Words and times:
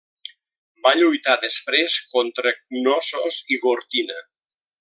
Va 0.85 0.93
lluitar 0.99 1.35
després 1.43 1.99
contra 2.15 2.57
Cnossos 2.57 3.41
i 3.57 3.63
Gortina. 3.67 4.19